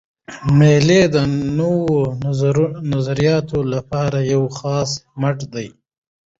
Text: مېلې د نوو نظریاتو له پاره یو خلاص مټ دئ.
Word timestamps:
مېلې 0.57 1.01
د 1.13 1.15
نوو 1.57 1.95
نظریاتو 2.93 3.57
له 3.71 3.79
پاره 3.89 4.19
یو 4.33 4.43
خلاص 4.57 4.91
مټ 5.21 5.37
دئ. 5.53 5.67